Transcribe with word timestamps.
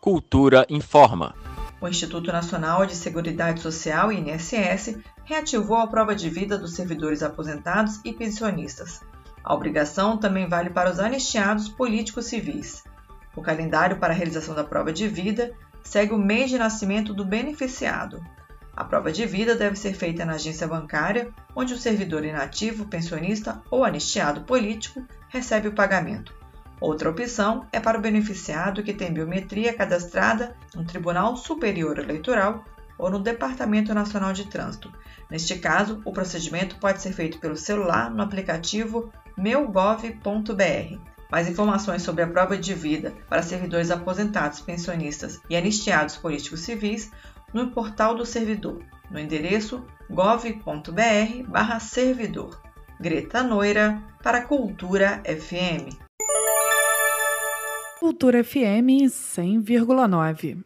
Cultura 0.00 0.64
informa. 0.70 1.34
O 1.80 1.88
Instituto 1.88 2.30
Nacional 2.30 2.86
de 2.86 2.94
Seguridade 2.94 3.60
Social, 3.60 4.12
INSS, 4.12 4.96
reativou 5.24 5.76
a 5.76 5.88
prova 5.88 6.14
de 6.14 6.30
vida 6.30 6.56
dos 6.56 6.74
servidores 6.74 7.20
aposentados 7.20 8.00
e 8.04 8.12
pensionistas. 8.12 9.00
A 9.42 9.52
obrigação 9.52 10.16
também 10.16 10.48
vale 10.48 10.70
para 10.70 10.90
os 10.90 11.00
anistiados 11.00 11.68
políticos 11.68 12.26
civis. 12.26 12.84
O 13.34 13.42
calendário 13.42 13.98
para 13.98 14.12
a 14.12 14.16
realização 14.16 14.54
da 14.54 14.62
prova 14.62 14.92
de 14.92 15.08
vida 15.08 15.52
segue 15.82 16.14
o 16.14 16.18
mês 16.18 16.48
de 16.48 16.58
nascimento 16.58 17.12
do 17.12 17.24
beneficiado. 17.24 18.24
A 18.76 18.84
prova 18.84 19.10
de 19.10 19.26
vida 19.26 19.56
deve 19.56 19.74
ser 19.74 19.94
feita 19.94 20.24
na 20.24 20.34
agência 20.34 20.68
bancária, 20.68 21.30
onde 21.56 21.74
o 21.74 21.78
servidor 21.78 22.24
inativo, 22.24 22.86
pensionista 22.86 23.60
ou 23.68 23.84
anistiado 23.84 24.42
político 24.42 25.04
recebe 25.28 25.66
o 25.66 25.74
pagamento. 25.74 26.37
Outra 26.80 27.10
opção 27.10 27.66
é 27.72 27.80
para 27.80 27.98
o 27.98 28.00
beneficiado 28.00 28.82
que 28.82 28.94
tem 28.94 29.12
biometria 29.12 29.74
cadastrada 29.74 30.56
no 30.74 30.84
Tribunal 30.84 31.36
Superior 31.36 31.98
Eleitoral 31.98 32.64
ou 32.96 33.10
no 33.10 33.18
Departamento 33.18 33.92
Nacional 33.92 34.32
de 34.32 34.46
Trânsito. 34.46 34.90
Neste 35.30 35.58
caso, 35.58 36.00
o 36.04 36.12
procedimento 36.12 36.76
pode 36.76 37.02
ser 37.02 37.12
feito 37.12 37.38
pelo 37.38 37.56
celular 37.56 38.10
no 38.10 38.22
aplicativo 38.22 39.12
meugov.br. 39.36 40.98
Mais 41.30 41.46
informações 41.48 42.02
sobre 42.02 42.22
a 42.22 42.28
prova 42.28 42.56
de 42.56 42.72
vida 42.74 43.12
para 43.28 43.42
servidores 43.42 43.90
aposentados, 43.90 44.60
pensionistas 44.60 45.40
e 45.50 45.56
anistiados 45.56 46.16
políticos 46.16 46.60
civis 46.60 47.10
no 47.52 47.70
portal 47.70 48.14
do 48.14 48.24
servidor, 48.24 48.80
no 49.10 49.18
endereço 49.18 49.84
gov.br/servidor. 50.08 52.62
Greta 53.00 53.42
Noira 53.42 54.00
para 54.22 54.42
Cultura 54.42 55.20
FM. 55.24 56.07
Cultura 58.08 58.38
FM 58.42 59.04
100,9. 59.04 60.64